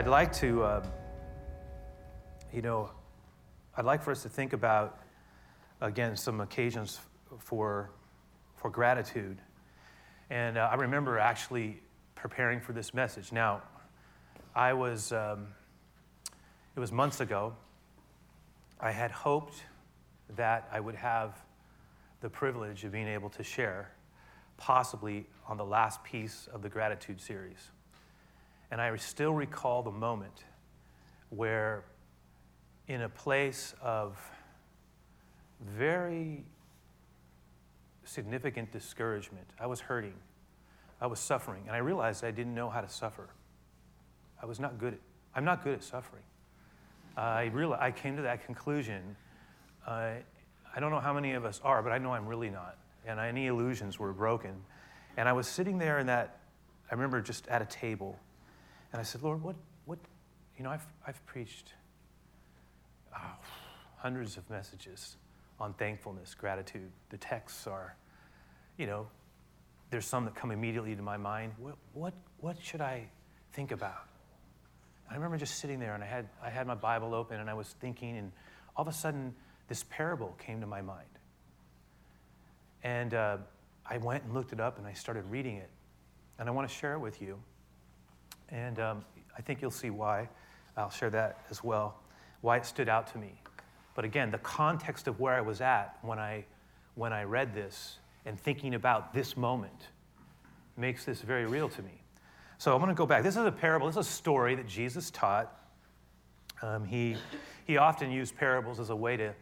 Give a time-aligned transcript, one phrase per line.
[0.00, 0.82] I'd like to, uh,
[2.54, 2.90] you know,
[3.76, 4.98] I'd like for us to think about,
[5.82, 6.98] again, some occasions
[7.38, 7.90] for,
[8.56, 9.36] for gratitude.
[10.30, 11.82] And uh, I remember actually
[12.14, 13.30] preparing for this message.
[13.30, 13.60] Now,
[14.54, 15.48] I was, um,
[16.74, 17.52] it was months ago.
[18.80, 19.64] I had hoped
[20.34, 21.36] that I would have
[22.22, 23.92] the privilege of being able to share,
[24.56, 27.70] possibly on the last piece of the gratitude series.
[28.70, 30.44] And I still recall the moment
[31.30, 31.84] where,
[32.88, 34.18] in a place of
[35.60, 36.44] very
[38.04, 40.14] significant discouragement, I was hurting,
[41.00, 43.28] I was suffering, and I realized I didn't know how to suffer.
[44.42, 45.00] I was not good at,
[45.34, 46.22] I'm not good at suffering.
[47.16, 49.16] I, realized, I came to that conclusion.
[49.86, 50.12] Uh,
[50.74, 52.78] I don't know how many of us are, but I know I'm really not.
[53.06, 54.54] And any illusions were broken.
[55.16, 56.38] And I was sitting there in that,
[56.90, 58.18] I remember just at a table,
[58.92, 59.98] and I said, Lord, what, what,
[60.56, 61.74] you know, I've, I've preached
[63.16, 63.20] oh,
[63.96, 65.16] hundreds of messages
[65.58, 66.90] on thankfulness, gratitude.
[67.10, 67.94] The texts are,
[68.76, 69.06] you know,
[69.90, 71.52] there's some that come immediately to my mind.
[71.58, 73.08] What, what, what should I
[73.52, 74.06] think about?
[75.10, 77.54] I remember just sitting there and I had, I had my Bible open and I
[77.54, 78.30] was thinking, and
[78.76, 79.34] all of a sudden,
[79.68, 81.08] this parable came to my mind.
[82.82, 83.36] And uh,
[83.84, 85.68] I went and looked it up and I started reading it.
[86.38, 87.38] And I want to share it with you.
[88.50, 89.04] And um,
[89.36, 90.28] I think you'll see why.
[90.76, 91.96] I'll share that as well,
[92.40, 93.34] why it stood out to me.
[93.94, 96.44] But again, the context of where I was at when I,
[96.94, 99.88] when I read this and thinking about this moment
[100.76, 102.02] makes this very real to me.
[102.58, 103.22] So I'm going to go back.
[103.22, 105.56] This is a parable, this is a story that Jesus taught.
[106.62, 107.16] Um, he,
[107.66, 109.34] he often used parables as a way to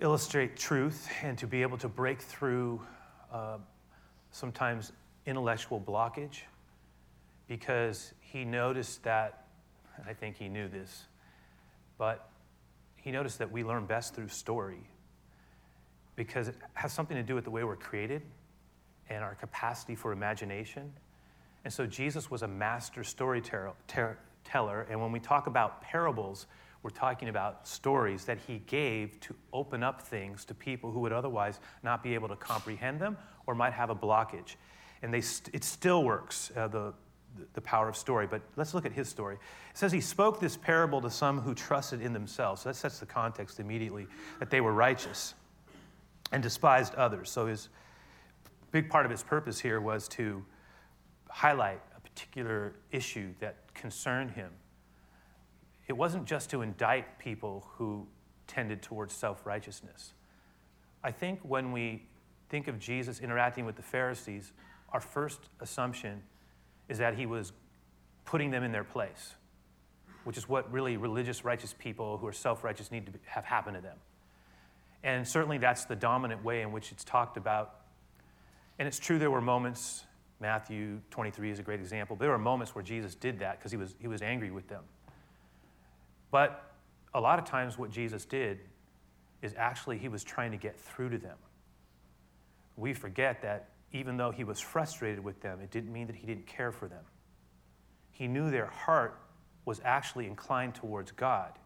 [0.00, 2.80] illustrate truth and to be able to break through
[3.32, 3.58] uh,
[4.30, 4.92] sometimes
[5.26, 6.42] intellectual blockage
[7.48, 9.46] because he noticed that,
[9.96, 11.04] and I think he knew this,
[11.98, 12.28] but
[12.96, 14.86] he noticed that we learn best through story
[16.16, 18.22] because it has something to do with the way we're created
[19.08, 20.92] and our capacity for imagination.
[21.64, 23.76] And so Jesus was a master storyteller.
[24.90, 26.46] And when we talk about parables,
[26.82, 31.12] we're talking about stories that he gave to open up things to people who would
[31.12, 33.16] otherwise not be able to comprehend them
[33.46, 34.56] or might have a blockage.
[35.02, 36.92] And they st- it still works, uh, the,
[37.54, 38.26] the power of story.
[38.26, 39.36] But let's look at his story.
[39.36, 42.62] It says he spoke this parable to some who trusted in themselves.
[42.62, 44.06] So that sets the context immediately
[44.38, 45.34] that they were righteous
[46.30, 47.30] and despised others.
[47.30, 47.68] So his
[48.70, 50.44] big part of his purpose here was to
[51.28, 54.50] highlight a particular issue that concerned him
[55.88, 58.06] it wasn't just to indict people who
[58.46, 60.14] tended towards self righteousness.
[61.04, 62.06] I think when we
[62.48, 64.52] think of Jesus interacting with the Pharisees,
[64.92, 66.22] our first assumption
[66.88, 67.52] is that he was
[68.24, 69.34] putting them in their place,
[70.24, 73.74] which is what really religious, righteous people who are self righteous need to have happen
[73.74, 73.96] to them.
[75.02, 77.80] And certainly that's the dominant way in which it's talked about.
[78.78, 80.04] And it's true there were moments,
[80.40, 83.70] Matthew 23 is a great example, but there were moments where Jesus did that because
[83.70, 84.82] he was, he was angry with them.
[86.30, 86.72] But
[87.14, 88.60] a lot of times, what Jesus did
[89.42, 91.36] is actually he was trying to get through to them.
[92.76, 96.26] We forget that even though he was frustrated with them, it didn't mean that he
[96.26, 97.04] didn't care for them.
[98.10, 99.18] He knew their heart
[99.64, 101.58] was actually inclined towards God,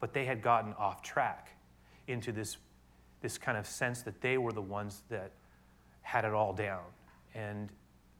[0.00, 1.56] but they had gotten off track
[2.06, 2.58] into this,
[3.20, 5.32] this kind of sense that they were the ones that
[6.02, 6.84] had it all down.
[7.34, 7.70] And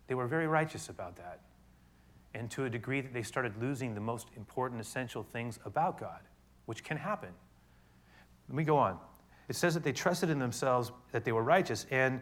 [0.06, 1.40] they were very righteous about that
[2.34, 6.20] and to a degree that they started losing the most important, essential things about God,
[6.66, 7.30] which can happen.
[8.48, 8.98] Let me go on.
[9.48, 12.20] It says that they trusted in themselves, that they were righteous, and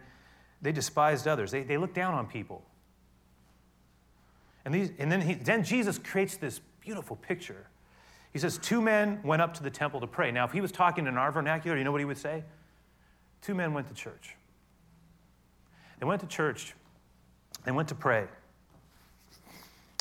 [0.61, 1.51] they despised others.
[1.51, 2.63] They, they looked down on people.
[4.65, 7.67] And, these, and then, he, then Jesus creates this beautiful picture.
[8.33, 10.31] He says, Two men went up to the temple to pray.
[10.31, 12.43] Now, if he was talking in our vernacular, you know what he would say?
[13.41, 14.35] Two men went to church.
[15.99, 16.75] They went to church,
[17.65, 18.25] they went to pray.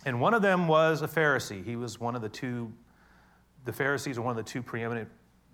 [0.06, 1.64] And one of them was a Pharisee.
[1.64, 2.72] He was one of the two,
[3.64, 5.08] the Pharisees were one of the two preeminent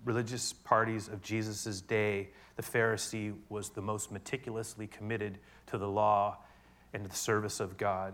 [0.05, 2.29] religious parties of Jesus' day.
[2.55, 6.37] The Pharisee was the most meticulously committed to the law
[6.93, 8.13] and to the service of God.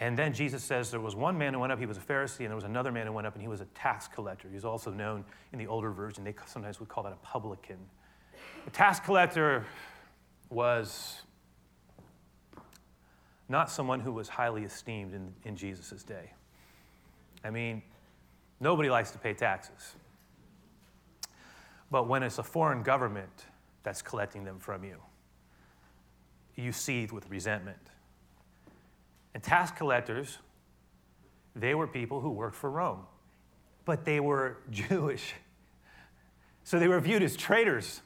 [0.00, 2.40] And then Jesus says there was one man who went up, he was a Pharisee,
[2.40, 4.48] and there was another man who went up, and he was a tax collector.
[4.52, 7.78] He's also known in the older version, they sometimes would call that a publican.
[8.66, 9.64] A tax collector
[10.50, 11.22] was
[13.48, 16.32] not someone who was highly esteemed in, in Jesus' day.
[17.44, 17.82] I mean,
[18.60, 19.94] nobody likes to pay taxes.
[21.92, 23.44] But when it's a foreign government
[23.82, 24.96] that's collecting them from you,
[26.56, 27.76] you seethe with resentment.
[29.34, 30.38] And tax collectors
[31.54, 33.04] They were people who worked for Rome,
[33.84, 35.34] but they were Jewish.
[36.64, 38.00] So they were viewed as traitors.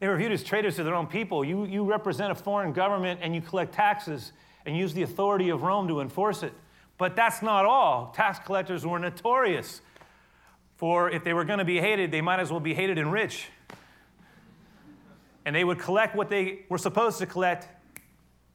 [0.00, 1.44] They were viewed as traitors to their own people.
[1.44, 4.32] You, you represent a foreign government and you collect taxes
[4.64, 6.52] and use the authority of Rome to enforce it.
[6.98, 8.10] But that's not all.
[8.10, 9.82] Tax collectors were notorious
[10.76, 13.10] for if they were going to be hated, they might as well be hated and
[13.10, 13.48] rich.
[15.44, 17.68] And they would collect what they were supposed to collect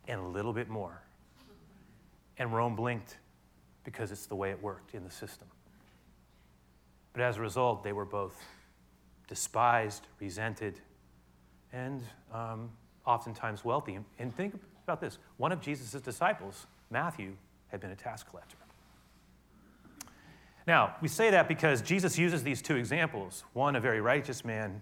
[0.08, 1.02] and a little bit more.
[2.38, 3.18] And Rome blinked
[3.84, 5.48] because it's the way it worked in the system.
[7.14, 8.36] But as a result, they were both
[9.28, 10.80] despised, resented,
[11.74, 12.04] and
[12.34, 12.70] um,
[13.06, 13.98] oftentimes wealthy.
[14.20, 14.54] And think
[14.84, 17.36] about this one of Jesus' disciples, Matthew,
[17.68, 18.58] had been a tax collector.
[20.68, 24.82] Now, we say that because Jesus uses these two examples one, a very righteous man,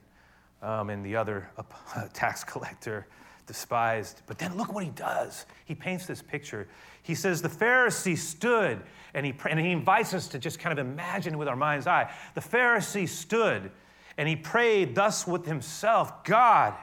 [0.61, 1.49] um, and the other,
[1.95, 3.07] a, tax collector,
[3.47, 4.21] despised.
[4.27, 5.45] But then look what he does.
[5.65, 6.67] He paints this picture.
[7.01, 8.81] He says, The Pharisee stood,
[9.13, 12.13] and he, and he invites us to just kind of imagine with our mind's eye.
[12.35, 13.71] The Pharisee stood,
[14.17, 16.75] and he prayed thus with himself God,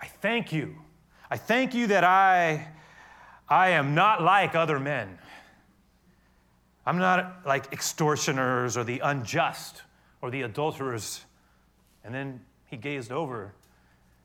[0.00, 0.76] I thank you.
[1.30, 2.68] I thank you that I,
[3.48, 5.18] I am not like other men.
[6.86, 9.82] I'm not like extortioners or the unjust
[10.22, 11.24] or the adulterers.
[12.04, 13.54] And then he gazed over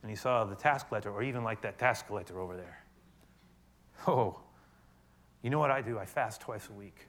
[0.01, 2.83] and he saw the tax collector, or even like that tax collector over there.
[4.07, 4.37] Oh,
[5.41, 5.97] you know what I do?
[5.97, 7.07] I fast twice a week.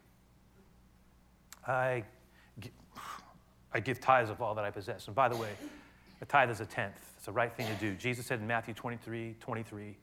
[1.66, 2.04] I,
[3.74, 5.08] I give tithes of all that I possess.
[5.08, 5.50] And by the way,
[6.22, 6.98] a tithe is a tenth.
[7.18, 7.94] It's the right thing to do.
[7.96, 9.94] Jesus said in Matthew 23 23,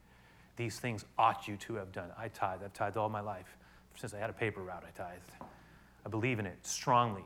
[0.56, 2.10] these things ought you to have done.
[2.16, 2.60] I tithe.
[2.64, 3.56] I've tithed all my life.
[3.96, 5.30] Since I had a paper route, I tithed.
[6.04, 7.24] I believe in it strongly.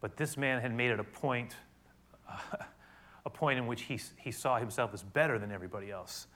[0.00, 1.54] But this man had made it a point.
[2.28, 2.38] Uh,
[3.26, 6.28] a point in which he, he saw himself as better than everybody else.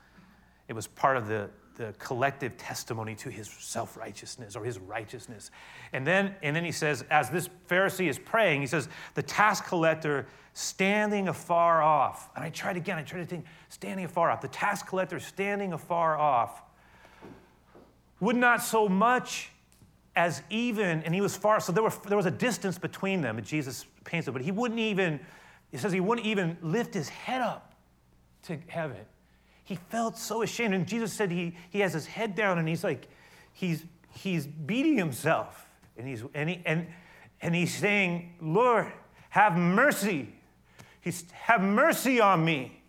[0.67, 5.51] It was part of the, the collective testimony to his self righteousness or his righteousness.
[5.93, 9.61] And then, and then he says, as this Pharisee is praying, he says, the tax
[9.61, 12.29] collector standing afar off.
[12.35, 14.41] And I tried again, I tried to think, standing afar off.
[14.41, 16.61] The tax collector standing afar off
[18.21, 19.49] would not so much
[20.15, 23.37] as even, and he was far, so there, were, there was a distance between them,
[23.37, 25.19] and Jesus paints it, but he wouldn't even
[25.71, 27.73] he says he wouldn't even lift his head up
[28.43, 28.97] to heaven.
[29.63, 30.73] He felt so ashamed.
[30.73, 33.07] And Jesus said he, he has his head down and he's like,
[33.53, 35.65] he's, he's beating himself.
[35.97, 36.87] And he's, and, he, and,
[37.41, 38.91] and he's saying, Lord,
[39.29, 40.33] have mercy.
[40.99, 42.81] He's, have mercy on me.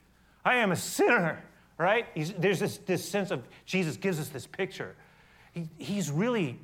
[0.44, 1.44] I am a sinner,
[1.79, 2.06] right?
[2.14, 4.96] He's, there's this, this sense of Jesus gives us this picture.
[5.52, 6.58] He, he's really,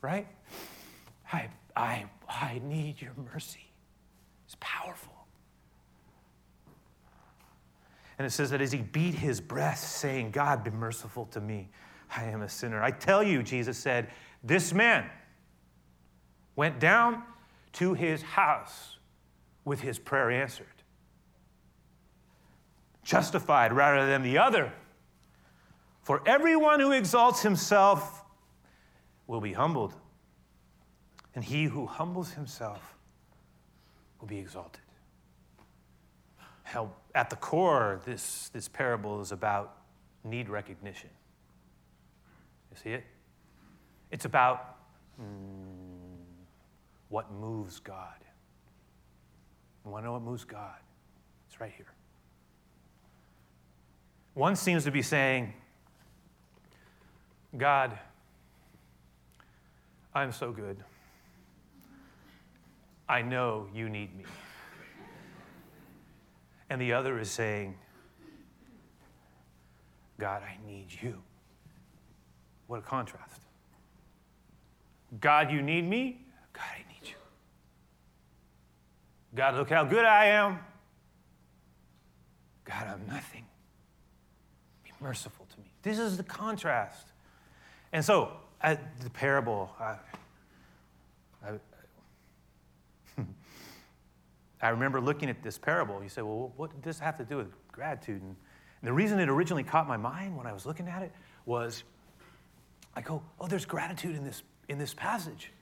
[0.00, 0.26] right?
[1.32, 3.66] I, I, I need your mercy.
[4.46, 5.12] It's powerful.
[8.18, 11.68] And it says that as he beat his breast, saying, God, be merciful to me.
[12.16, 12.80] I am a sinner.
[12.80, 14.10] I tell you, Jesus said,
[14.44, 15.10] this man
[16.54, 17.24] went down
[17.72, 18.98] to his house
[19.64, 20.66] with his prayer answered,
[23.02, 24.72] justified rather than the other.
[26.04, 28.22] For everyone who exalts himself
[29.26, 29.94] will be humbled,
[31.34, 32.94] and he who humbles himself
[34.20, 34.82] will be exalted.
[36.62, 39.78] How, at the core, this, this parable is about
[40.24, 41.08] need recognition.
[42.70, 43.04] You see it?
[44.10, 44.76] It's about
[45.18, 45.24] mm,
[47.08, 48.12] what moves God.
[49.86, 50.76] You want to know what moves God?
[51.48, 51.92] It's right here.
[54.34, 55.54] One seems to be saying,
[57.56, 57.98] God,
[60.14, 60.76] I'm so good.
[63.08, 64.24] I know you need me.
[66.70, 67.76] And the other is saying,
[70.18, 71.20] God, I need you.
[72.66, 73.42] What a contrast.
[75.20, 76.26] God, you need me.
[76.52, 77.16] God, I need you.
[79.34, 80.58] God, look how good I am.
[82.64, 83.44] God, I'm nothing.
[84.82, 85.72] Be merciful to me.
[85.82, 87.13] This is the contrast.
[87.94, 89.96] And so, at the parable, I,
[91.46, 93.22] I,
[94.60, 96.02] I remember looking at this parable.
[96.02, 98.20] You say, well, what did this have to do with gratitude?
[98.20, 98.34] And,
[98.82, 101.12] and the reason it originally caught my mind when I was looking at it
[101.46, 101.84] was
[102.96, 105.52] I go, oh, there's gratitude in this, in this passage.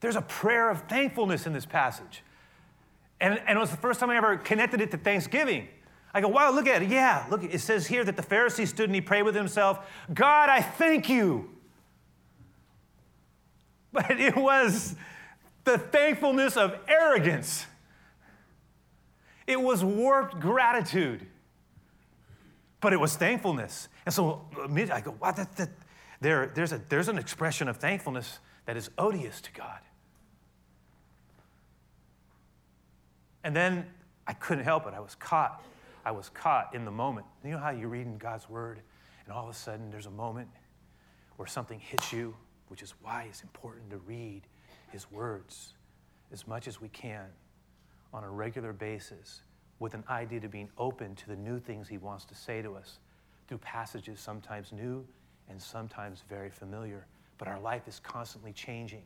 [0.00, 2.24] There's a prayer of thankfulness in this passage.
[3.20, 5.68] And, and it was the first time I ever connected it to Thanksgiving.
[6.14, 6.88] I go, wow, look at it.
[6.88, 9.78] Yeah, look, it says here that the Pharisee stood and he prayed with himself,
[10.12, 11.48] God, I thank you.
[13.94, 14.96] But it was
[15.64, 17.66] the thankfulness of arrogance.
[19.46, 21.26] It was warped gratitude,
[22.80, 23.88] but it was thankfulness.
[24.06, 25.68] And so I go, wow, that, that,
[26.22, 29.80] there, there's, a, there's an expression of thankfulness that is odious to God.
[33.44, 33.86] And then
[34.26, 34.94] I couldn't help it.
[34.94, 35.62] I was caught.
[36.04, 37.26] I was caught in the moment.
[37.44, 38.80] You know how you read in God's word,
[39.24, 40.48] and all of a sudden there's a moment
[41.36, 42.34] where something hits you,
[42.68, 44.42] which is why it's important to read
[44.90, 45.74] His words
[46.32, 47.26] as much as we can
[48.12, 49.42] on a regular basis
[49.78, 52.74] with an idea to being open to the new things He wants to say to
[52.74, 52.98] us
[53.48, 55.06] through passages sometimes new
[55.48, 57.06] and sometimes very familiar.
[57.38, 59.02] But our life is constantly changing.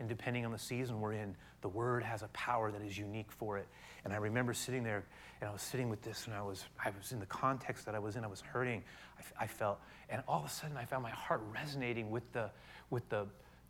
[0.00, 3.32] And depending on the season we're in, the word has a power that is unique
[3.32, 3.66] for it.
[4.04, 5.04] And I remember sitting there,
[5.40, 7.94] and I was sitting with this, and I was, I was in the context that
[7.94, 8.82] I was in, I was hurting,
[9.18, 12.50] I, I felt, and all of a sudden I found my heart resonating with the,
[12.90, 13.26] with the,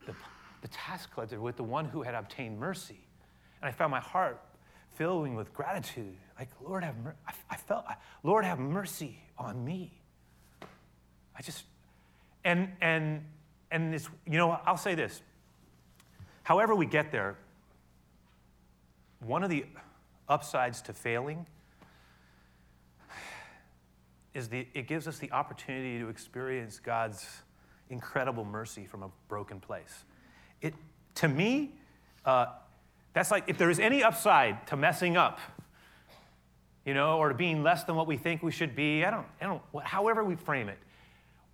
[0.06, 0.14] the,
[0.60, 3.00] the tax collector, with the one who had obtained mercy.
[3.62, 4.40] And I found my heart
[4.96, 6.16] filling with gratitude.
[6.38, 7.86] Like, Lord, have mer- I, I felt,
[8.22, 9.92] Lord, have mercy on me.
[11.36, 11.64] I just,
[12.44, 13.24] and, and,
[13.70, 15.22] and this, you know, I'll say this.
[16.48, 17.36] However, we get there,
[19.20, 19.66] one of the
[20.30, 21.44] upsides to failing
[24.32, 27.26] is the, it gives us the opportunity to experience God's
[27.90, 30.04] incredible mercy from a broken place.
[30.62, 30.72] It,
[31.16, 31.74] to me,
[32.24, 32.46] uh,
[33.12, 35.40] that's like if there is any upside to messing up,
[36.86, 39.26] you know, or to being less than what we think we should be, I don't,
[39.38, 40.78] I don't, however we frame it,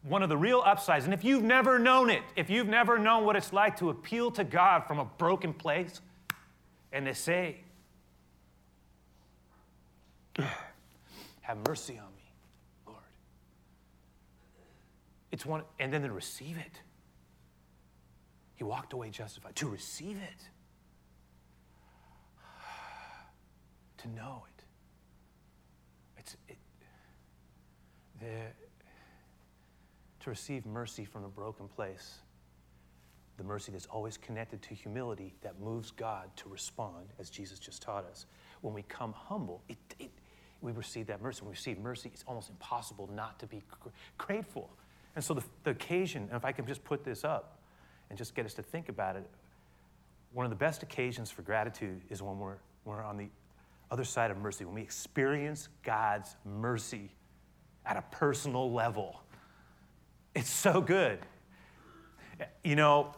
[0.06, 3.24] one of the real upsides, and if you've never known it, if you've never known
[3.24, 6.00] what it's like to appeal to God from a broken place
[6.92, 7.56] and to say,
[11.40, 12.32] Have mercy on me,
[12.86, 12.98] Lord.
[15.32, 16.80] It's one, and then to receive it.
[18.56, 19.56] He walked away justified.
[19.56, 20.48] To receive it,
[23.98, 24.64] to know it.
[26.18, 26.56] It's, it,
[28.20, 28.63] the,
[30.24, 32.14] to receive mercy from a broken place,
[33.36, 37.82] the mercy that's always connected to humility that moves God to respond, as Jesus just
[37.82, 38.24] taught us.
[38.62, 40.10] When we come humble, it, it,
[40.62, 41.42] we receive that mercy.
[41.42, 43.62] When we receive mercy, it's almost impossible not to be
[44.16, 44.70] grateful.
[45.14, 47.58] And so the, the occasion, and if I can just put this up
[48.08, 49.28] and just get us to think about it,
[50.32, 53.28] one of the best occasions for gratitude is when we're, we're on the
[53.90, 57.10] other side of mercy, when we experience God's mercy
[57.84, 59.20] at a personal level.
[60.34, 61.20] It's so good.
[62.62, 63.14] You know,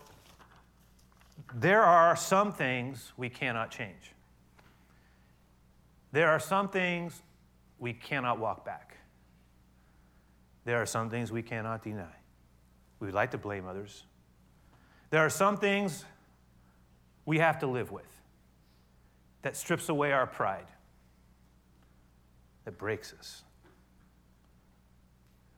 [1.54, 4.12] there are some things we cannot change.
[6.12, 7.22] There are some things
[7.78, 8.96] we cannot walk back.
[10.64, 12.14] There are some things we cannot deny.
[13.00, 14.04] We would like to blame others.
[15.10, 16.04] There are some things
[17.24, 18.04] we have to live with
[19.42, 20.66] that strips away our pride,
[22.64, 23.42] that breaks us.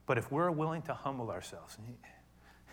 [0.08, 1.76] But if we're willing to humble ourselves,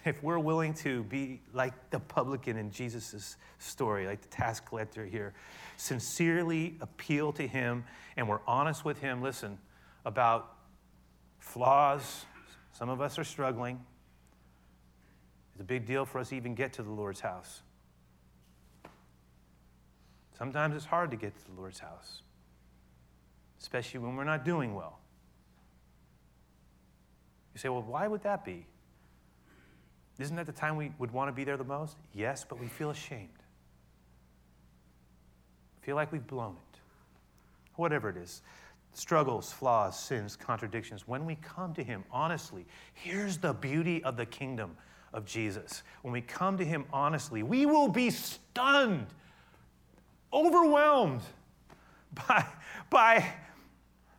[0.05, 5.05] if we're willing to be like the publican in Jesus' story, like the tax collector
[5.05, 5.33] here,
[5.75, 7.83] sincerely appeal to him
[8.15, 9.57] and we're honest with him, listen,
[10.05, 10.55] about
[11.39, 12.25] flaws.
[12.71, 13.83] Some of us are struggling.
[15.51, 17.63] It's a big deal for us to even get to the Lord's house.
[20.37, 22.21] Sometimes it's hard to get to the Lord's house,
[23.59, 24.99] especially when we're not doing well.
[27.55, 28.67] You say, well, why would that be?
[30.19, 31.97] Isn't that the time we would want to be there the most?
[32.13, 33.29] Yes, but we feel ashamed.
[35.81, 36.79] Feel like we've blown it.
[37.75, 38.41] Whatever it is
[38.93, 41.05] struggles, flaws, sins, contradictions.
[41.05, 44.77] When we come to Him honestly, here's the beauty of the kingdom
[45.13, 45.83] of Jesus.
[46.01, 49.07] When we come to Him honestly, we will be stunned,
[50.31, 51.23] overwhelmed
[52.27, 52.45] by,
[52.89, 53.33] by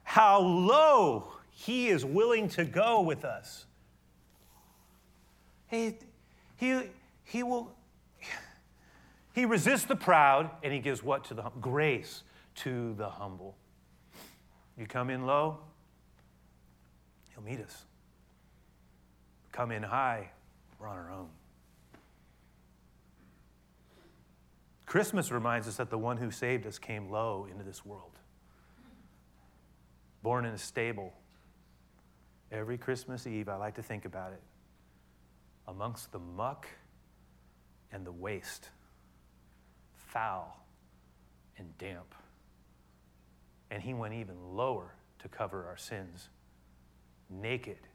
[0.05, 3.65] how low He is willing to go with us.
[5.69, 5.95] He,
[6.57, 6.83] he,
[7.25, 7.73] he will,
[9.33, 12.25] he resists the proud and he gives what to the grace
[12.57, 13.57] to the humble.
[14.77, 15.61] You come in low,
[17.33, 17.85] he'll meet us.
[19.51, 20.29] Come in high,
[20.79, 21.29] we're on our own.
[24.85, 28.13] Christmas reminds us that the one who saved us came low into this world.
[30.23, 31.15] Born in a stable.
[32.57, 34.41] Every Christmas Eve, I like to think about it
[35.69, 36.67] amongst the muck
[37.93, 38.71] and the waste,
[39.95, 40.57] foul
[41.59, 42.15] and damp.
[43.71, 46.31] And he went even lower to cover our sins,
[47.29, 47.89] naked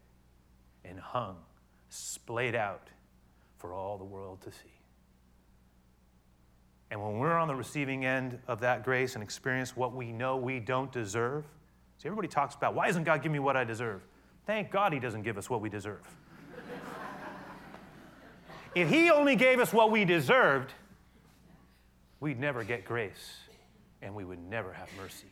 [0.84, 1.38] and hung,
[1.88, 2.88] splayed out
[3.58, 4.78] for all the world to see.
[6.92, 10.36] And when we're on the receiving end of that grace and experience what we know
[10.36, 11.46] we don't deserve,
[11.98, 14.02] see, everybody talks about why doesn't God give me what I deserve?
[14.46, 16.06] Thank God He doesn't give us what we deserve.
[18.74, 20.72] if He only gave us what we deserved,
[22.20, 23.38] we'd never get grace
[24.02, 25.28] and we would never have mercy.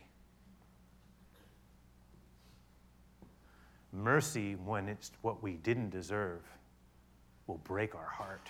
[3.93, 6.41] Mercy, when it's what we didn't deserve,
[7.47, 8.49] will break our heart.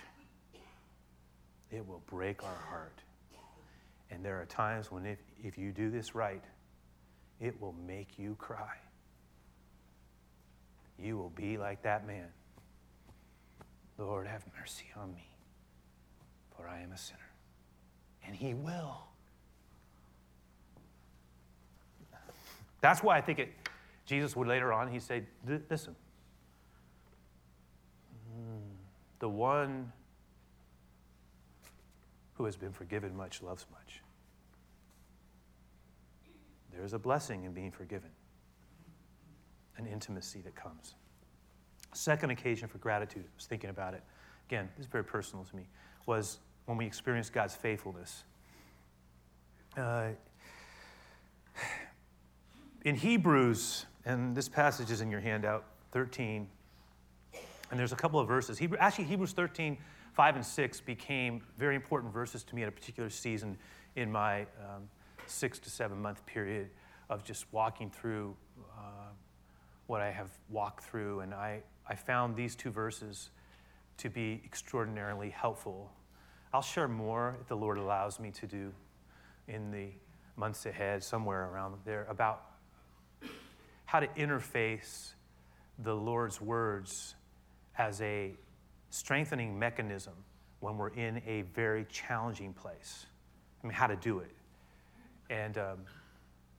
[1.72, 3.00] It will break our heart.
[4.10, 6.44] And there are times when, if, if you do this right,
[7.40, 8.76] it will make you cry.
[10.98, 12.28] You will be like that man.
[13.98, 15.28] Lord, have mercy on me,
[16.56, 17.18] for I am a sinner.
[18.26, 19.06] And He will.
[22.80, 23.52] That's why I think it,
[24.06, 25.26] Jesus would later on, he said,
[25.70, 25.94] Listen,
[29.20, 29.92] the one
[32.34, 34.02] who has been forgiven much loves much.
[36.72, 38.10] There is a blessing in being forgiven,
[39.76, 40.94] an intimacy that comes.
[41.94, 44.02] Second occasion for gratitude, I was thinking about it.
[44.48, 45.66] Again, this is very personal to me,
[46.06, 48.24] was when we experienced God's faithfulness.
[49.76, 50.08] Uh,
[52.84, 56.48] in Hebrews, and this passage is in your handout, 13,
[57.70, 58.58] and there's a couple of verses.
[58.58, 59.78] Hebrew, actually, Hebrews 13,
[60.12, 63.56] 5 and 6 became very important verses to me at a particular season
[63.96, 64.88] in my um,
[65.26, 66.68] six to seven month period
[67.08, 68.34] of just walking through
[68.76, 69.01] uh,
[69.92, 71.20] what I have walked through.
[71.20, 73.28] And I, I found these two verses
[73.98, 75.92] to be extraordinarily helpful.
[76.50, 78.72] I'll share more if the Lord allows me to do
[79.48, 79.88] in the
[80.34, 82.42] months ahead, somewhere around there, about
[83.84, 85.12] how to interface
[85.78, 87.14] the Lord's words
[87.76, 88.32] as a
[88.88, 90.14] strengthening mechanism
[90.60, 93.04] when we're in a very challenging place.
[93.62, 94.30] I mean, how to do it.
[95.28, 95.78] And, um,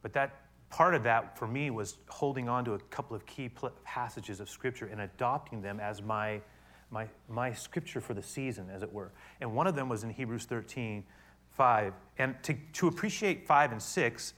[0.04, 0.43] but that
[0.74, 4.40] part of that for me was holding on to a couple of key pl- passages
[4.40, 6.42] of Scripture and adopting them as my,
[6.90, 9.12] my, my Scripture for the season, as it were.
[9.40, 11.04] And one of them was in Hebrews 13,
[11.52, 11.94] 5.
[12.18, 14.34] And to, to appreciate 5 and 6,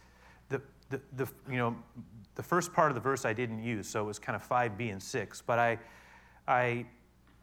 [0.49, 1.73] the, the, the, you know,
[2.35, 4.91] the first part of the verse I didn't use, so it was kind of 5b
[4.91, 5.41] and 6.
[5.47, 5.79] But I,
[6.49, 6.85] I,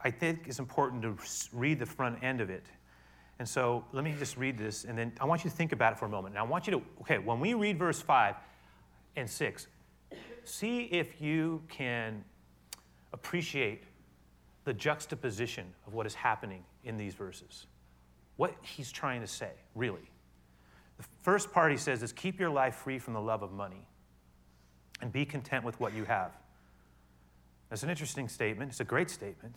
[0.02, 1.16] I think it's important to
[1.54, 2.66] read the front end of it
[3.38, 5.94] and so let me just read this, and then I want you to think about
[5.94, 6.36] it for a moment.
[6.36, 8.36] And I want you to, okay, when we read verse 5
[9.16, 9.66] and 6,
[10.44, 12.24] see if you can
[13.12, 13.84] appreciate
[14.64, 17.66] the juxtaposition of what is happening in these verses.
[18.36, 20.10] What he's trying to say, really.
[20.98, 23.86] The first part he says is keep your life free from the love of money
[25.00, 26.32] and be content with what you have.
[27.68, 28.70] That's an interesting statement.
[28.70, 29.56] It's a great statement.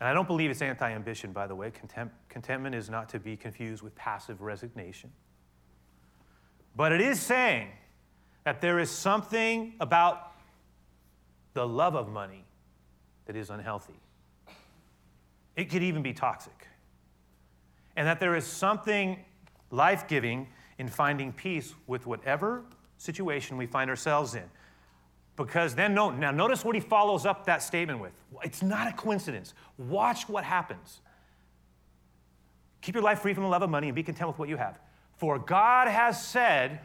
[0.00, 1.70] And I don't believe it's anti ambition, by the way.
[1.70, 5.10] Content, contentment is not to be confused with passive resignation.
[6.74, 7.68] But it is saying
[8.46, 10.34] that there is something about
[11.54, 12.44] the love of money
[13.24, 13.98] that is unhealthy.
[15.56, 16.68] It could even be toxic.
[17.96, 19.18] And that there is something
[19.72, 20.46] life giving
[20.78, 22.62] in finding peace with whatever
[22.98, 24.44] situation we find ourselves in.
[25.34, 28.12] Because then, no, now notice what he follows up that statement with.
[28.44, 29.54] It's not a coincidence.
[29.76, 31.00] Watch what happens.
[32.80, 34.56] Keep your life free from the love of money and be content with what you
[34.56, 34.78] have.
[35.16, 36.78] For God has said,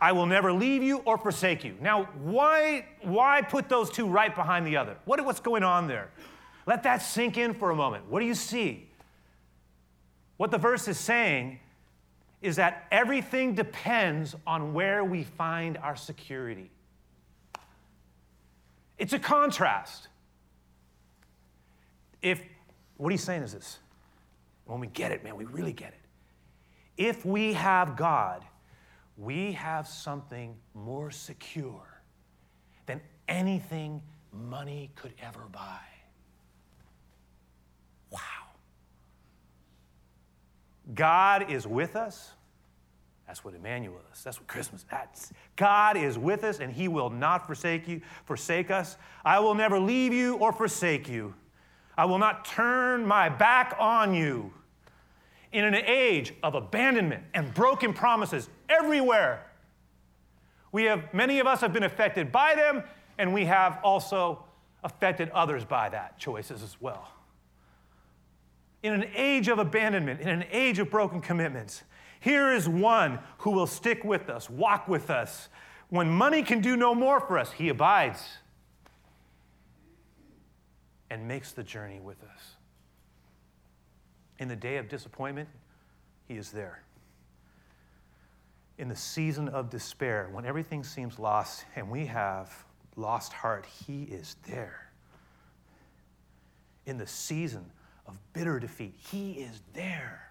[0.00, 1.76] I will never leave you or forsake you.
[1.80, 4.96] Now, why, why put those two right behind the other?
[5.04, 6.10] What, what's going on there?
[6.66, 8.08] Let that sink in for a moment.
[8.08, 8.88] What do you see?
[10.36, 11.58] What the verse is saying
[12.40, 16.70] is that everything depends on where we find our security.
[18.98, 20.08] It's a contrast.
[22.22, 22.40] If,
[22.96, 23.78] what he's saying is this
[24.66, 26.00] when we get it, man, we really get it.
[26.96, 28.44] If we have God,
[29.18, 32.00] we have something more secure
[32.86, 34.00] than anything
[34.32, 35.80] money could ever buy.
[38.10, 38.20] Wow.
[40.94, 42.30] God is with us.
[43.26, 44.22] That's what Emmanuel is.
[44.22, 44.86] That's what Christmas.
[44.88, 48.96] That's God is with us and he will not forsake you, forsake us.
[49.24, 51.34] I will never leave you or forsake you.
[51.96, 54.52] I will not turn my back on you.
[55.50, 59.44] In an age of abandonment and broken promises everywhere,
[60.72, 62.84] we have many of us have been affected by them
[63.18, 64.44] and we have also
[64.84, 67.08] affected others by that choices as well.
[68.82, 71.82] In an age of abandonment, in an age of broken commitments,
[72.20, 75.48] here is one who will stick with us, walk with us.
[75.88, 78.38] When money can do no more for us, he abides
[81.10, 82.56] and makes the journey with us.
[84.38, 85.48] In the day of disappointment,
[86.26, 86.82] he is there.
[88.78, 92.64] In the season of despair, when everything seems lost and we have
[92.96, 94.90] lost heart, he is there.
[96.86, 97.70] In the season
[98.08, 98.94] of bitter defeat.
[99.10, 100.24] He is there.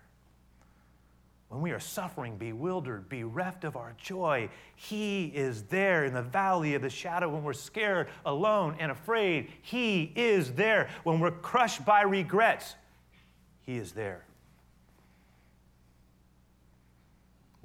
[1.50, 6.76] When we are suffering, bewildered, bereft of our joy, He is there in the valley
[6.76, 7.30] of the shadow.
[7.30, 10.90] When we're scared, alone, and afraid, He is there.
[11.04, 12.76] When we're crushed by regrets,
[13.62, 14.27] He is there.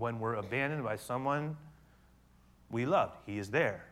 [0.02, 1.56] When we're abandoned by someone
[2.72, 3.84] we loved, He is there.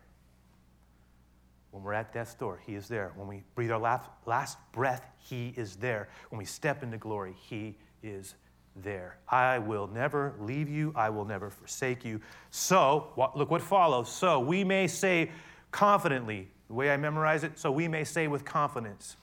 [1.70, 3.12] When we're at death's door, He is there.
[3.14, 6.09] When we breathe our last, last breath, He is there.
[6.31, 8.35] When we step into glory, He is
[8.75, 9.18] there.
[9.29, 12.20] I will never leave you, I will never forsake you.
[12.51, 14.11] So, look what follows.
[14.11, 15.31] So we may say
[15.70, 19.14] confidently, the way I memorize it, so we may say with confidence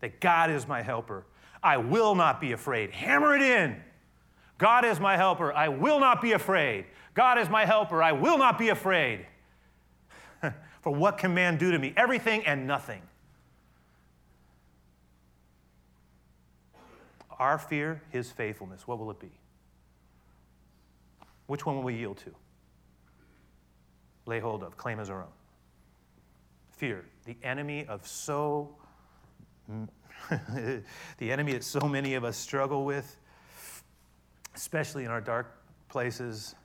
[0.00, 1.24] that God is my helper.
[1.62, 2.90] I will not be afraid.
[2.90, 3.82] Hammer it in.
[4.58, 5.52] God is my helper.
[5.52, 6.86] I will not be afraid.
[7.14, 8.02] God is my helper.
[8.02, 9.26] I will not be afraid.
[10.82, 11.94] For what can man do to me?
[11.96, 13.02] Everything and nothing.
[17.38, 18.86] Our fear, his faithfulness.
[18.86, 19.30] What will it be?
[21.46, 22.30] Which one will we yield to?
[24.26, 25.32] Lay hold of, claim as our own.
[26.72, 28.74] Fear, the enemy of so
[31.18, 33.16] the enemy that so many of us struggle with,
[34.58, 35.54] especially in our dark
[35.88, 36.56] places,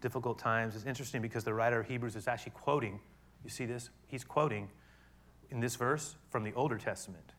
[0.00, 0.76] difficult times.
[0.76, 3.00] It's interesting because the writer of Hebrews is actually quoting,
[3.42, 3.90] you see this?
[4.06, 4.70] He's quoting
[5.50, 7.34] in this verse from the Older Testament.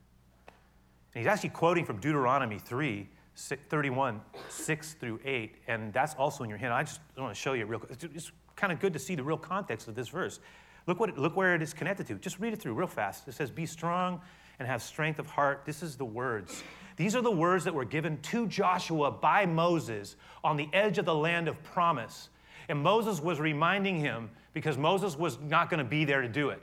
[1.14, 5.56] And he's actually quoting from Deuteronomy 3, 31, 6 through 8.
[5.68, 6.74] And that's also in your hand.
[6.74, 7.96] I just want to show you real quick.
[8.14, 10.38] It's kind of good to see the real context of this verse.
[10.86, 12.14] Look, what, look where it is connected to.
[12.16, 13.26] Just read it through real fast.
[13.26, 14.20] It says, Be strong
[14.58, 15.62] and have strength of heart.
[15.64, 16.62] This is the words.
[16.96, 21.04] These are the words that were given to Joshua by Moses on the edge of
[21.04, 22.28] the land of promise.
[22.68, 26.50] And Moses was reminding him because Moses was not going to be there to do
[26.50, 26.62] it.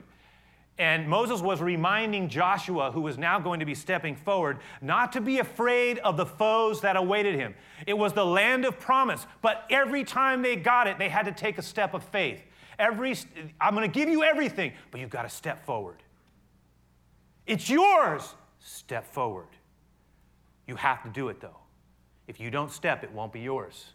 [0.78, 5.20] And Moses was reminding Joshua, who was now going to be stepping forward, not to
[5.20, 7.54] be afraid of the foes that awaited him.
[7.86, 11.32] It was the land of promise, but every time they got it, they had to
[11.32, 12.40] take a step of faith.
[12.78, 13.14] Every,
[13.60, 16.02] I'm going to give you everything, but you've got to step forward.
[17.46, 18.34] It's yours.
[18.58, 19.48] Step forward.
[20.72, 21.58] You have to do it, though.
[22.26, 23.90] If you don't step, it won't be yours.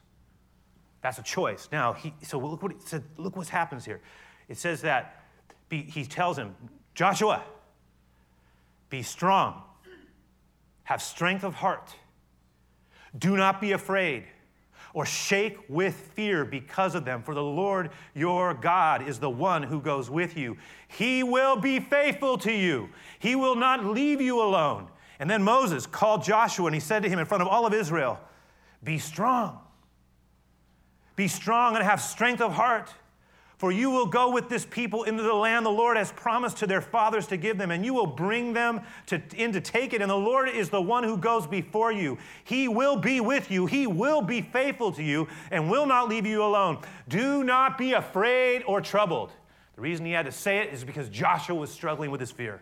[1.01, 1.69] That's a choice.
[1.71, 3.99] Now, he, so look what, he said, look what happens here.
[4.47, 5.23] It says that
[5.69, 6.55] be, he tells him,
[6.93, 7.41] Joshua,
[8.91, 9.63] be strong,
[10.83, 11.95] have strength of heart,
[13.17, 14.25] do not be afraid
[14.93, 19.63] or shake with fear because of them, for the Lord your God is the one
[19.63, 20.57] who goes with you.
[20.87, 24.89] He will be faithful to you, He will not leave you alone.
[25.19, 27.73] And then Moses called Joshua and he said to him in front of all of
[27.73, 28.19] Israel,
[28.83, 29.59] Be strong.
[31.15, 32.93] Be strong and have strength of heart.
[33.57, 36.67] For you will go with this people into the land the Lord has promised to
[36.67, 40.01] their fathers to give them, and you will bring them to, in to take it.
[40.01, 42.19] And the Lord is the one who goes before you.
[42.43, 46.27] He will be with you, He will be faithful to you, and will not leave
[46.27, 46.77] you alone.
[47.07, 49.31] Do not be afraid or troubled.
[49.75, 52.61] The reason he had to say it is because Joshua was struggling with his fear.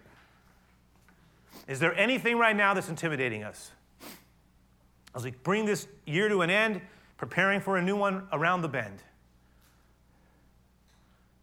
[1.67, 3.71] Is there anything right now that's intimidating us?
[5.15, 6.81] As we bring this year to an end,
[7.17, 9.01] preparing for a new one around the bend.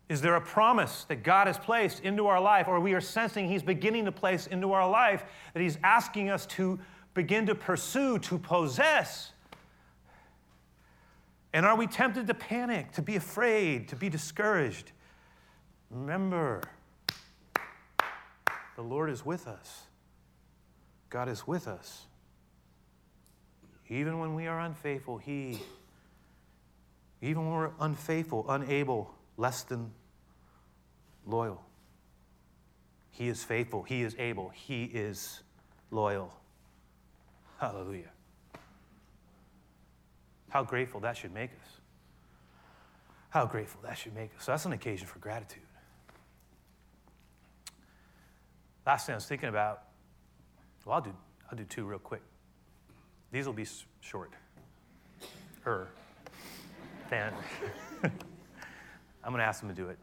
[0.08, 3.48] Is there a promise that God has placed into our life, or we are sensing
[3.48, 6.78] He's beginning to place into our life that He's asking us to
[7.14, 9.32] begin to pursue, to possess?
[11.54, 14.92] And are we tempted to panic, to be afraid, to be discouraged?
[15.90, 16.62] Remember,
[18.76, 19.86] the Lord is with us.
[21.12, 22.06] God is with us.
[23.90, 25.60] Even when we are unfaithful, He,
[27.20, 29.92] even when we're unfaithful, unable, less than
[31.26, 31.62] loyal.
[33.10, 33.82] He is faithful.
[33.82, 34.48] He is able.
[34.54, 35.42] He is
[35.90, 36.32] loyal.
[37.58, 38.10] Hallelujah.
[40.48, 41.80] How grateful that should make us.
[43.28, 44.46] How grateful that should make us.
[44.46, 45.62] That's an occasion for gratitude.
[48.86, 49.82] Last thing I was thinking about,
[50.84, 51.14] well, I'll do,
[51.50, 52.22] I'll do two real quick.
[53.30, 53.66] These will be
[54.00, 54.30] short.
[55.66, 55.88] Er.
[57.08, 57.32] Then
[58.02, 59.98] I'm going to ask them to do it.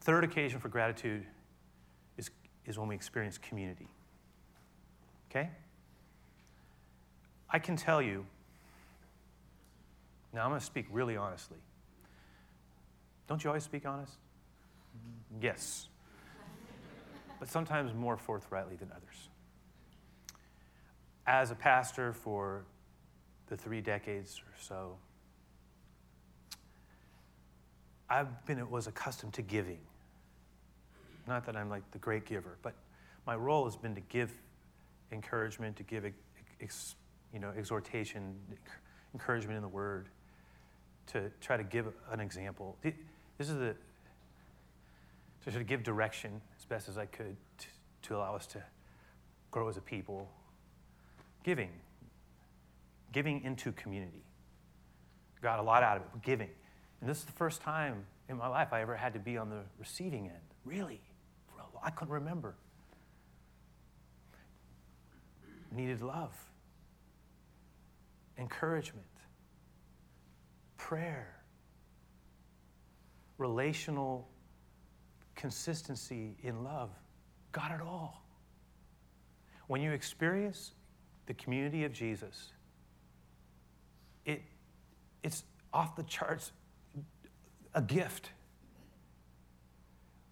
[0.00, 1.24] Third occasion for gratitude
[2.16, 2.30] is,
[2.66, 3.88] is when we experience community.
[5.30, 5.50] Okay?
[7.50, 8.24] I can tell you,
[10.32, 11.58] now I'm going to speak really honestly.
[13.28, 14.14] Don't you always speak honest?
[15.40, 15.88] Yes.
[17.38, 19.28] but sometimes more forthrightly than others.
[21.26, 22.64] As a pastor for
[23.48, 24.96] the three decades or so,
[28.10, 29.78] I've been was accustomed to giving.
[31.26, 32.74] Not that I'm like the great giver, but
[33.26, 34.32] my role has been to give
[35.12, 36.04] encouragement, to give
[36.60, 36.96] ex,
[37.32, 38.34] you know, exhortation,
[39.14, 40.08] encouragement in the word,
[41.08, 42.76] to try to give an example.
[42.82, 43.74] This is the,
[45.44, 47.66] to sort of give direction as best as I could to,
[48.02, 48.62] to allow us to
[49.50, 50.28] grow as a people.
[51.42, 51.70] Giving,
[53.12, 54.24] giving into community.
[55.40, 56.50] Got a lot out of it, giving.
[57.00, 59.50] And this is the first time in my life I ever had to be on
[59.50, 60.38] the receiving end.
[60.64, 61.00] Really?
[61.82, 62.54] I couldn't remember.
[65.72, 66.34] Needed love,
[68.38, 69.06] encouragement,
[70.76, 71.34] prayer,
[73.38, 74.28] relational
[75.34, 76.90] consistency in love.
[77.52, 78.22] Got it all.
[79.66, 80.72] When you experience
[81.26, 82.52] the community of Jesus,
[84.24, 84.42] it,
[85.22, 86.52] it's off the charts
[87.74, 88.30] a gift.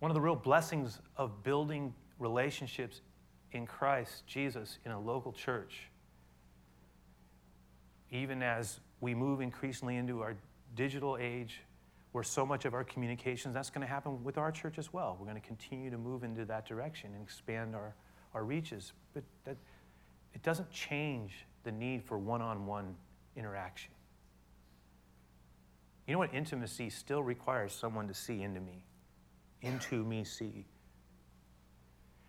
[0.01, 3.01] One of the real blessings of building relationships
[3.53, 5.83] in Christ Jesus in a local church,
[8.11, 10.37] even as we move increasingly into our
[10.75, 11.61] digital age,
[12.13, 15.17] where so much of our communications, that's going to happen with our church as well.
[15.19, 17.95] We're going to continue to move into that direction and expand our,
[18.35, 18.93] our reaches.
[19.15, 19.57] But that,
[20.35, 22.97] it doesn't change the need for one on one
[23.37, 23.93] interaction.
[26.07, 26.35] You know what?
[26.35, 28.85] Intimacy still requires someone to see into me,
[29.63, 30.67] into me see.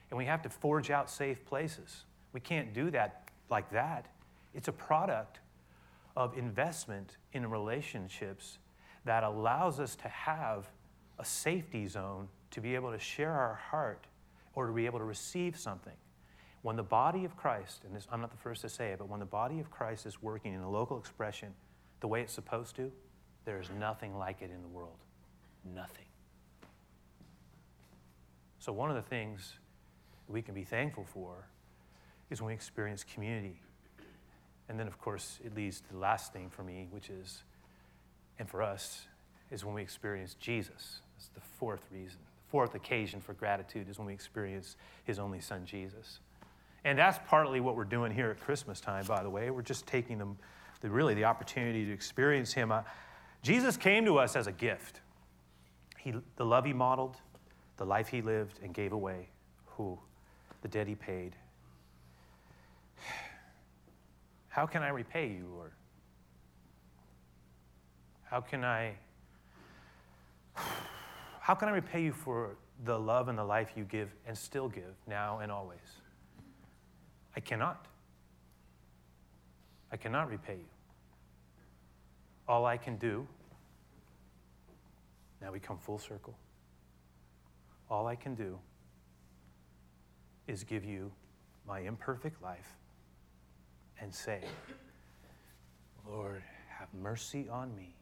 [0.09, 2.03] And we have to forge out safe places.
[2.33, 4.07] We can't do that like that.
[4.53, 5.39] It's a product
[6.15, 8.59] of investment in relationships
[9.05, 10.69] that allows us to have
[11.17, 14.05] a safety zone to be able to share our heart
[14.53, 15.93] or to be able to receive something.
[16.61, 19.09] When the body of Christ, and this, I'm not the first to say it, but
[19.09, 21.53] when the body of Christ is working in a local expression
[22.01, 22.91] the way it's supposed to,
[23.45, 24.97] there is nothing like it in the world.
[25.65, 26.05] Nothing.
[28.59, 29.53] So, one of the things
[30.27, 31.47] we can be thankful for
[32.29, 33.59] is when we experience community.
[34.69, 37.43] And then, of course, it leads to the last thing for me, which is,
[38.39, 39.05] and for us,
[39.49, 41.01] is when we experience Jesus.
[41.17, 42.19] That's the fourth reason.
[42.45, 46.19] The fourth occasion for gratitude is when we experience his only son, Jesus.
[46.83, 49.51] And that's partly what we're doing here at Christmas time, by the way.
[49.51, 50.27] We're just taking the,
[50.81, 52.71] the really the opportunity to experience him.
[52.71, 52.81] Uh,
[53.43, 55.01] Jesus came to us as a gift.
[55.97, 57.17] He, the love he modeled,
[57.77, 59.29] the life he lived and gave away,
[59.65, 59.99] who,
[60.63, 61.35] the debt he paid.
[64.49, 65.71] How can I repay you, Lord?
[68.23, 68.95] How can I
[71.41, 74.69] how can I repay you for the love and the life you give and still
[74.69, 76.00] give now and always?
[77.35, 77.87] I cannot.
[79.91, 80.71] I cannot repay you
[82.51, 83.25] all I can do,
[85.41, 86.35] now we come full circle.
[87.89, 88.59] All I can do
[90.47, 91.13] is give you
[91.65, 92.75] my imperfect life
[94.01, 94.41] and say,
[96.05, 97.95] Lord, have mercy on me,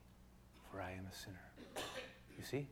[0.71, 1.51] for I am a sinner.
[2.35, 2.67] You see?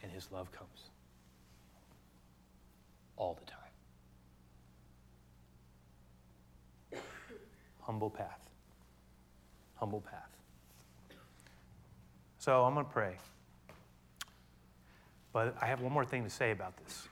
[0.00, 0.90] And his love comes
[3.16, 3.61] all the time.
[7.82, 8.48] Humble path
[9.82, 10.30] humble path.
[12.38, 13.16] So I'm going to pray.
[15.32, 17.08] But I have one more thing to say about this.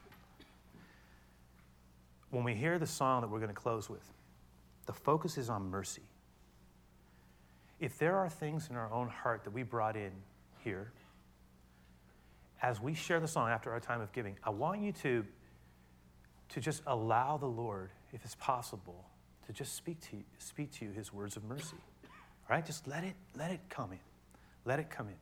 [2.30, 4.09] When we hear the song that we're going to close with,
[4.87, 6.04] the focus is on mercy.
[7.80, 10.12] If there are things in our own heart that we brought in
[10.62, 10.92] here,
[12.62, 15.26] as we share the song after our time of giving, I want you to,
[16.50, 19.06] to just allow the Lord, if it's possible,
[19.50, 22.10] to just speak to you, speak to you his words of mercy All
[22.50, 22.64] right?
[22.64, 23.98] Just let it, let it come in.
[24.64, 25.14] Let it come in.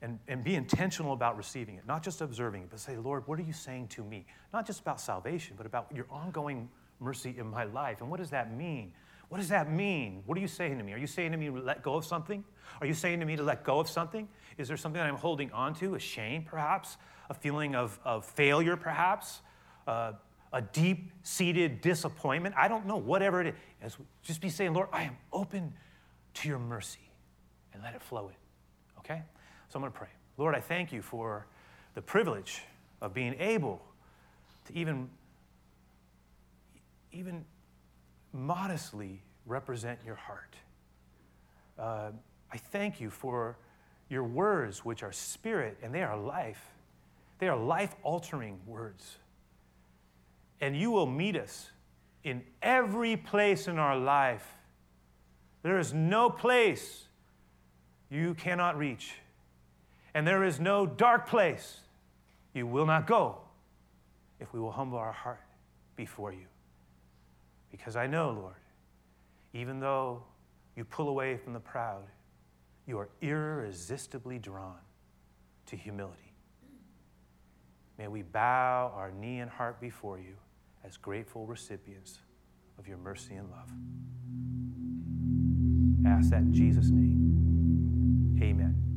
[0.00, 3.38] And, and be intentional about receiving it, not just observing it, but say, Lord, what
[3.38, 4.26] are you saying to me?
[4.52, 6.68] Not just about salvation, but about your ongoing
[7.00, 8.00] mercy in my life.
[8.00, 8.92] And what does that mean?
[9.28, 10.22] What does that mean?
[10.26, 10.92] What are you saying to me?
[10.92, 12.44] Are you saying to me to let go of something?
[12.80, 14.28] Are you saying to me to let go of something?
[14.56, 15.94] Is there something that I'm holding on to?
[15.94, 16.96] A shame, perhaps?
[17.28, 19.40] A feeling of, of failure, perhaps?
[19.86, 20.12] Uh,
[20.52, 22.54] a deep seated disappointment?
[22.56, 23.96] I don't know, whatever it is.
[24.22, 25.74] Just be saying, Lord, I am open
[26.34, 27.10] to your mercy
[27.72, 28.34] and let it flow in.
[28.98, 29.22] Okay?
[29.68, 30.08] So I'm going to pray.
[30.36, 31.46] Lord, I thank you for
[31.94, 32.62] the privilege
[33.00, 33.82] of being able
[34.66, 35.08] to even,
[37.12, 37.44] even
[38.32, 40.54] modestly represent your heart.
[41.78, 42.10] Uh,
[42.52, 43.56] I thank you for
[44.08, 46.62] your words, which are spirit and they are life.
[47.38, 49.18] They are life altering words.
[50.60, 51.70] And you will meet us
[52.24, 54.54] in every place in our life
[55.62, 57.04] there is no place
[58.10, 59.14] you cannot reach,
[60.14, 61.80] and there is no dark place
[62.54, 63.38] you will not go
[64.40, 65.42] if we will humble our heart
[65.96, 66.46] before you.
[67.70, 68.54] Because I know, Lord,
[69.52, 70.22] even though
[70.76, 72.04] you pull away from the proud,
[72.86, 74.78] you are irresistibly drawn
[75.66, 76.32] to humility.
[77.98, 80.36] May we bow our knee and heart before you
[80.84, 82.18] as grateful recipients
[82.78, 83.70] of your mercy and love.
[86.06, 88.38] ask that in Jesus' name.
[88.42, 88.87] Amen.